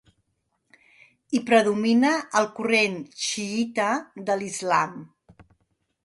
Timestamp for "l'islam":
4.41-4.97